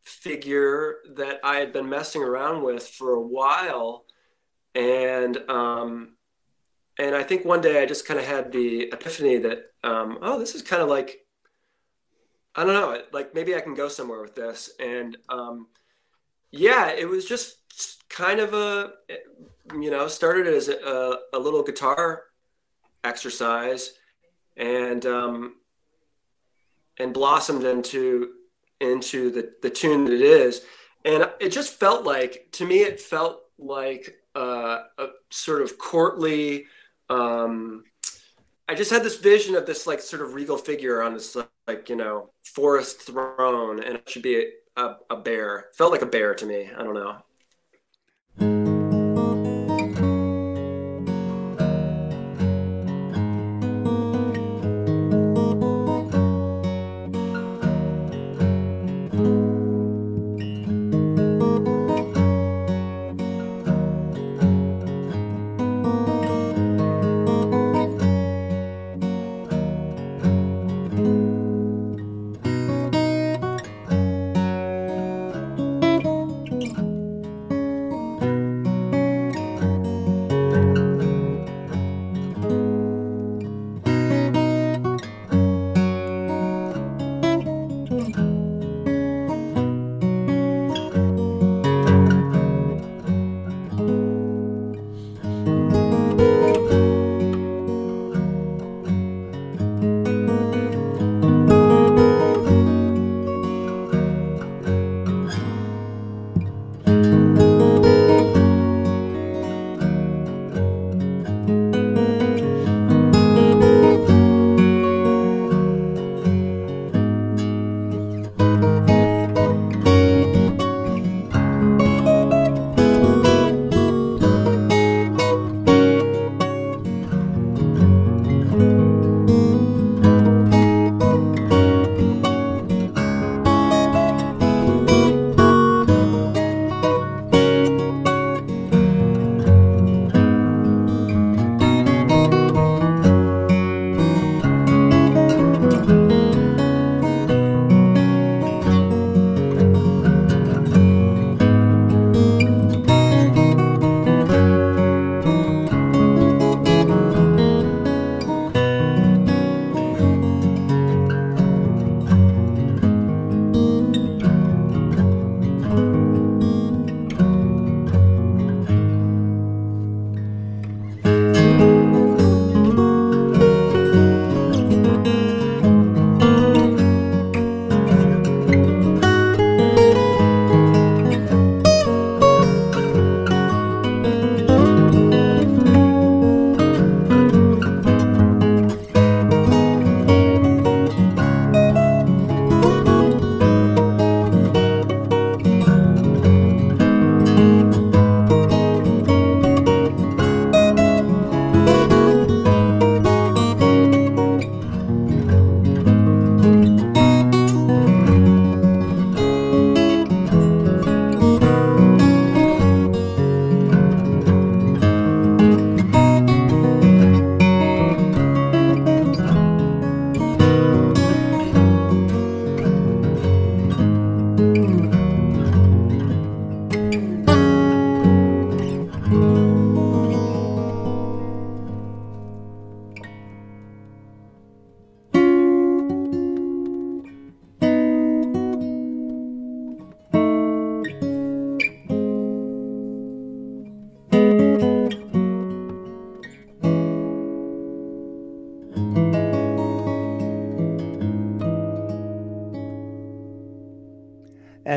[0.03, 4.05] figure that I had been messing around with for a while.
[4.75, 6.15] And um
[6.99, 10.39] and I think one day I just kind of had the epiphany that um oh
[10.39, 11.25] this is kind of like
[12.55, 14.71] I don't know like maybe I can go somewhere with this.
[14.79, 15.67] And um
[16.51, 17.57] yeah it was just
[18.09, 18.93] kind of a
[19.79, 22.23] you know started as a, a little guitar
[23.03, 23.93] exercise
[24.57, 25.55] and um,
[26.97, 28.33] and blossomed into
[28.81, 30.61] into the the tune that it is.
[31.05, 36.65] And it just felt like to me, it felt like uh, a sort of courtly.
[37.09, 37.83] Um,
[38.67, 41.35] I just had this vision of this like sort of regal figure on this
[41.67, 45.67] like you know forest throne, and it should be a, a, a bear.
[45.73, 46.69] Felt like a bear to me.
[46.75, 47.17] I don't know.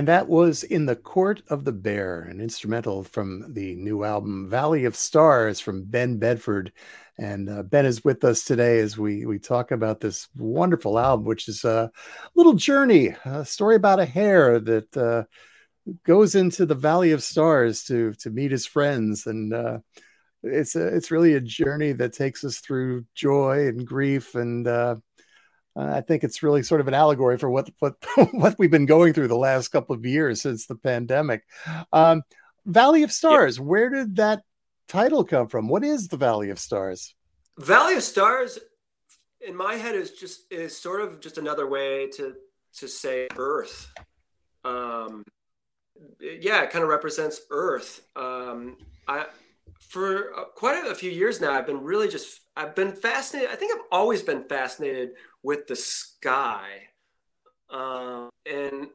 [0.05, 4.51] And that was In the Court of the Bear, an instrumental from the new album
[4.51, 6.73] Valley of Stars from Ben Bedford.
[7.17, 11.25] And uh, Ben is with us today as we, we talk about this wonderful album,
[11.25, 11.91] which is a
[12.35, 15.23] little journey, a story about a hare that uh,
[16.05, 19.25] goes into the Valley of Stars to, to meet his friends.
[19.25, 19.79] And uh,
[20.43, 24.69] it's, a, it's really a journey that takes us through joy and grief and
[25.77, 27.97] uh, I think it's really sort of an allegory for what what
[28.33, 31.43] what we've been going through the last couple of years since the pandemic.
[31.93, 32.23] Um,
[32.67, 33.65] Valley of Stars, yeah.
[33.65, 34.43] where did that
[34.89, 35.69] title come from?
[35.69, 37.15] What is the Valley of Stars?
[37.59, 38.59] Valley of Stars,
[39.47, 42.35] in my head, is just is sort of just another way to
[42.79, 43.93] to say Earth.
[44.65, 45.25] Um,
[46.21, 48.01] yeah, it kind of represents Earth.
[48.17, 48.77] Um,
[49.09, 49.27] I
[49.89, 53.51] for uh, quite a few years now, I've been really just I've been fascinated.
[53.51, 55.11] I think I've always been fascinated
[55.45, 56.89] with the sky,
[57.71, 58.89] uh, and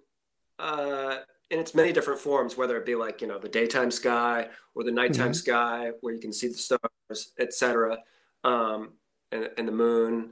[0.58, 1.18] uh,
[1.50, 4.84] in its many different forms, whether it be like you know the daytime sky or
[4.84, 5.34] the nighttime mm-hmm.
[5.34, 8.00] sky, where you can see the stars, etc.,
[8.44, 8.94] um,
[9.32, 10.32] and, and the moon.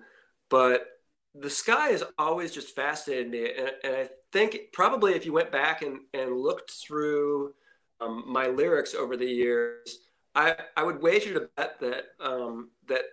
[0.49, 0.87] But
[1.35, 5.51] the sky has always just fascinated me, and, and I think probably if you went
[5.51, 7.53] back and, and looked through
[8.01, 9.99] um, my lyrics over the years,
[10.35, 13.03] I, I would wager to bet that um, that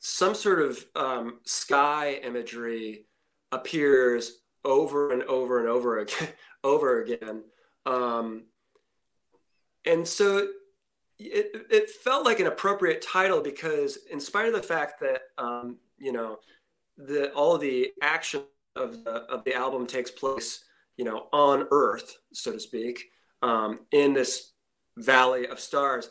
[0.00, 3.06] some sort of um, sky imagery
[3.52, 6.28] appears over and over and over again,
[6.64, 7.44] over again.
[7.86, 8.44] Um,
[9.84, 10.48] and so
[11.18, 15.78] it, it felt like an appropriate title because in spite of the fact that, um,
[15.98, 16.38] you know,
[16.96, 18.42] the, all the action
[18.76, 20.64] of the, of the album takes place,
[20.96, 23.10] you know, on earth, so to speak,
[23.42, 24.52] um, in this
[24.96, 26.10] valley of stars,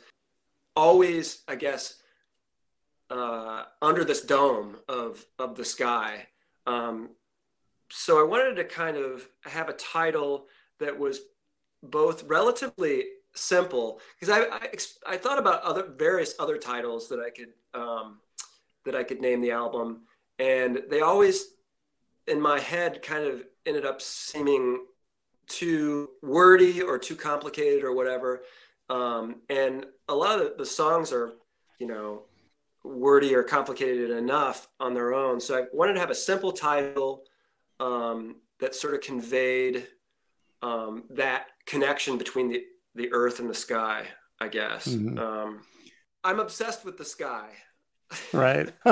[0.75, 1.95] always, I guess,
[3.09, 6.27] uh, under this dome of of the sky.
[6.65, 7.09] Um,
[7.89, 10.47] so I wanted to kind of have a title
[10.79, 11.21] that was
[11.81, 17.29] both relatively simple because I, I, I thought about other various other titles that I
[17.29, 18.19] could um,
[18.85, 20.01] that I could name the album,
[20.39, 21.53] and they always
[22.27, 24.85] in my head kind of ended up seeming
[25.47, 28.43] too wordy or too complicated or whatever.
[28.89, 31.33] Um, and a lot of the songs are,
[31.79, 32.23] you know,
[32.87, 35.39] wordy or complicated enough on their own.
[35.39, 37.23] So I wanted to have a simple title
[37.79, 39.87] um, that sort of conveyed
[40.61, 42.63] um, that connection between the,
[42.95, 44.05] the earth and the sky,
[44.39, 44.87] I guess.
[44.87, 45.17] Mm-hmm.
[45.19, 45.61] Um,
[46.23, 47.49] I'm obsessed with the sky
[48.33, 48.71] right.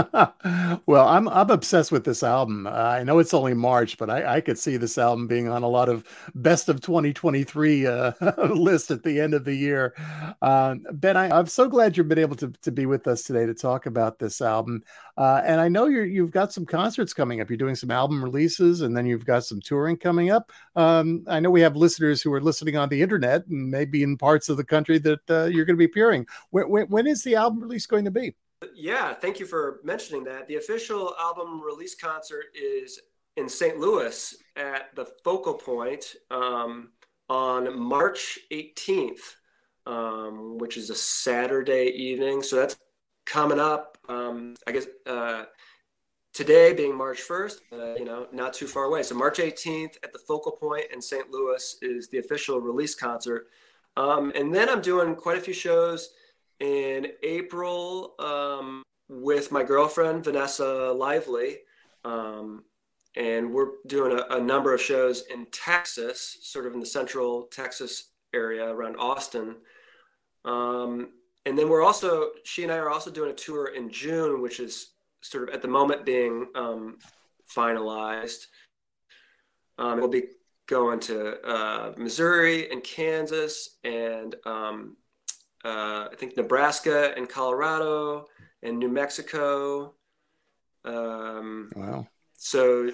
[0.85, 2.67] well, I'm I'm obsessed with this album.
[2.67, 5.63] Uh, I know it's only March, but I, I could see this album being on
[5.63, 6.03] a lot of
[6.35, 8.11] best of 2023 uh,
[8.49, 9.93] list at the end of the year.
[10.41, 13.45] Um, ben, I, am so glad you've been able to, to be with us today
[13.45, 14.83] to talk about this album.
[15.17, 17.49] Uh, and I know you're you've got some concerts coming up.
[17.49, 20.51] You're doing some album releases, and then you've got some touring coming up.
[20.75, 24.17] Um, I know we have listeners who are listening on the internet and maybe in
[24.17, 26.25] parts of the country that uh, you're going to be appearing.
[26.49, 28.35] When, when, when is the album release going to be?
[28.73, 30.47] Yeah, thank you for mentioning that.
[30.47, 32.99] The official album release concert is
[33.37, 33.77] in St.
[33.79, 36.91] Louis at the Focal Point um,
[37.29, 39.35] on March 18th,
[39.85, 42.41] um, which is a Saturday evening.
[42.41, 42.77] So that's
[43.25, 43.97] coming up.
[44.07, 45.45] Um, I guess uh,
[46.33, 49.03] today being March 1st, uh, you know, not too far away.
[49.03, 51.29] So March 18th at the Focal Point in St.
[51.29, 53.47] Louis is the official release concert.
[53.97, 56.09] Um, and then I'm doing quite a few shows
[56.59, 61.59] in April um, with my girlfriend Vanessa Lively,
[62.03, 62.63] um,
[63.15, 67.43] and we're doing a, a, number of shows in Texas, sort of in the central
[67.43, 69.55] Texas area around Austin.
[70.43, 71.09] Um,
[71.45, 74.59] and then we're also she and I are also doing a tour in June, which
[74.59, 76.97] is sort of at the moment being um,
[77.53, 78.47] finalized.
[79.77, 80.23] Um, we'll be
[80.67, 84.97] going to uh, Missouri and Kansas and um,
[85.65, 88.27] uh, I think Nebraska and Colorado
[88.61, 89.95] and New Mexico.
[90.85, 92.07] Um, wow.
[92.37, 92.91] So,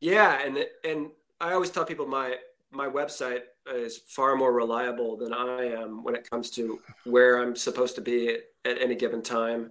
[0.00, 1.10] yeah, and and
[1.40, 2.36] I always tell people my
[2.70, 3.42] my website
[3.74, 8.00] is far more reliable than I am when it comes to where I'm supposed to
[8.00, 9.70] be at, at any given time.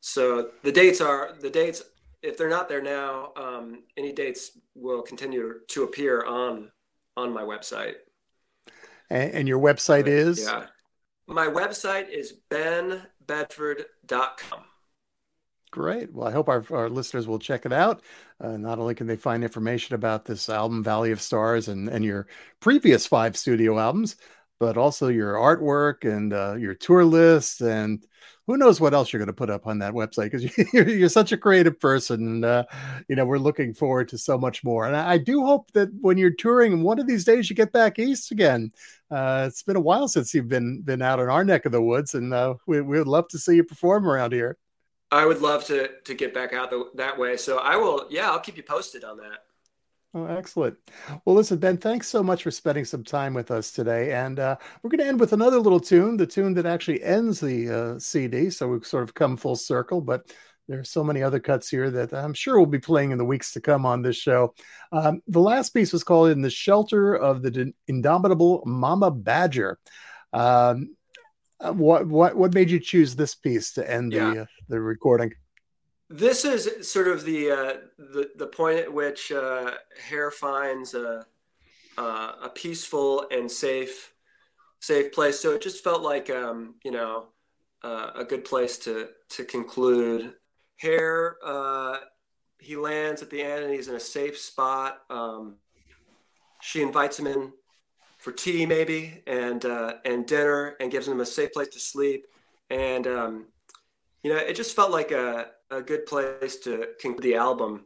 [0.00, 1.82] So the dates are the dates.
[2.22, 6.72] If they're not there now, um, any dates will continue to appear on
[7.16, 7.94] on my website.
[9.08, 10.66] And, and your website is yeah
[11.30, 14.64] my website is benbedford.com.
[15.70, 16.12] Great.
[16.12, 18.02] Well, I hope our, our listeners will check it out.
[18.40, 22.04] Uh, not only can they find information about this album, Valley of Stars, and, and
[22.04, 22.26] your
[22.58, 24.16] previous five studio albums,
[24.58, 28.04] but also your artwork and uh, your tour list and
[28.46, 31.08] who knows what else you're going to put up on that website because you're, you're,
[31.08, 32.64] such a creative person and uh,
[33.08, 35.88] you know we're looking forward to so much more and I, I, do hope that
[36.00, 38.72] when you're touring one of these days you get back east again
[39.10, 41.82] uh, it's been a while since you've been been out in our neck of the
[41.82, 44.56] woods and uh, we, we would love to see you perform around here
[45.10, 48.30] i would love to to get back out the, that way so i will yeah
[48.30, 49.40] i'll keep you posted on that
[50.12, 50.76] Oh, excellent.
[51.24, 54.12] Well, listen, Ben, thanks so much for spending some time with us today.
[54.12, 57.38] And uh, we're going to end with another little tune, the tune that actually ends
[57.38, 58.50] the uh, CD.
[58.50, 60.26] So we've sort of come full circle, but
[60.70, 63.24] there are so many other cuts here that I'm sure we'll be playing in the
[63.24, 64.54] weeks to come on this show.
[64.92, 69.80] Um, the last piece was called In the Shelter of the Indomitable Mama Badger.
[70.32, 70.94] Um,
[71.58, 74.32] uh, what, what, what made you choose this piece to end yeah.
[74.32, 75.32] the, uh, the recording?
[76.08, 79.72] This is sort of the uh, the the point at which uh,
[80.08, 81.24] Hare finds a
[81.96, 84.12] uh, a peaceful and safe
[84.80, 85.38] safe place.
[85.38, 87.28] So it just felt like um, you know
[87.84, 90.34] uh, a good place to to conclude.
[90.80, 91.98] Hare uh,
[92.58, 95.00] he lands at the end and he's in a safe spot.
[95.08, 95.56] Um,
[96.60, 97.52] she invites him in
[98.18, 102.26] for tea maybe and uh, and dinner and gives him a safe place to sleep
[102.68, 103.46] and um,
[104.22, 107.84] you know it just felt like a a good place to conclude the album.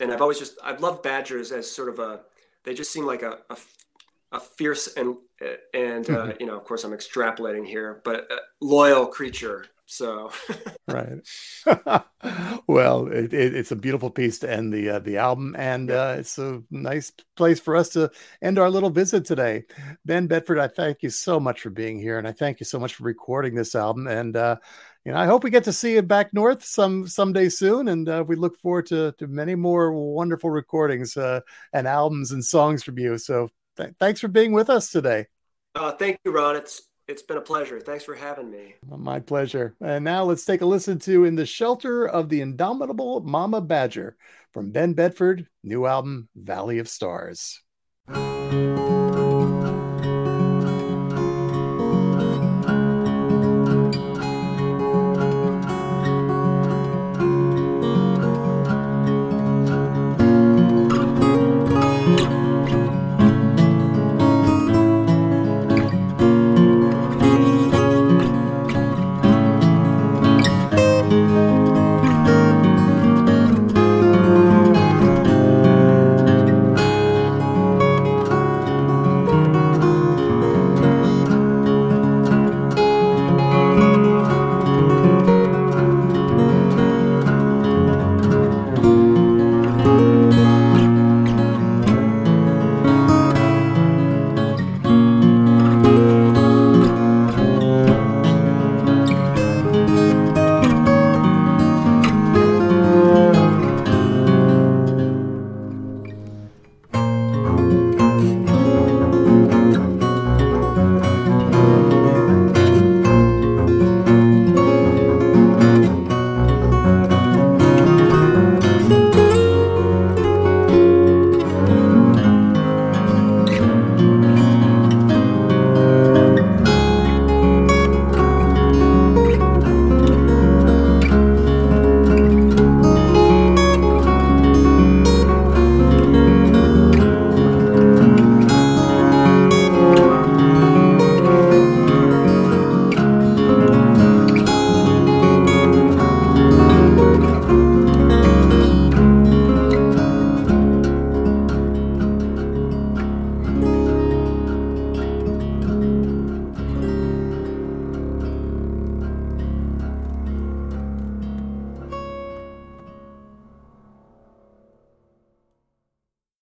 [0.00, 2.20] And I've always just I've loved Badgers as sort of a
[2.64, 3.56] they just seem like a a,
[4.32, 5.16] a fierce and
[5.74, 6.30] and uh, mm-hmm.
[6.40, 8.28] you know of course I'm extrapolating here, but
[8.60, 9.66] loyal creature.
[9.90, 10.30] So
[10.86, 11.26] right.
[12.66, 16.16] well, it, it, it's a beautiful piece to end the uh, the album, and uh,
[16.18, 18.10] it's a nice place for us to
[18.42, 19.64] end our little visit today.
[20.04, 22.78] Ben Bedford, I thank you so much for being here, and I thank you so
[22.78, 24.06] much for recording this album.
[24.06, 24.56] And uh,
[25.06, 28.06] you know, I hope we get to see you back north some someday soon, and
[28.10, 31.40] uh, we look forward to to many more wonderful recordings uh,
[31.72, 33.16] and albums and songs from you.
[33.16, 35.28] So, th- thanks for being with us today.
[35.74, 36.56] Uh, thank you, Ron.
[36.56, 37.80] It's it's been a pleasure.
[37.80, 38.74] Thanks for having me.
[38.86, 39.74] My pleasure.
[39.80, 44.16] And now let's take a listen to "In the Shelter of the Indomitable Mama Badger"
[44.52, 47.62] from Ben Bedford, new album "Valley of Stars."